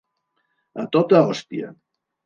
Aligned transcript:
A 0.85 0.87
tota 0.97 1.23
hòstia. 1.29 1.75